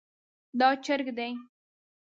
دا 0.59 0.67
چرګ 0.85 1.07
دی 1.17 1.31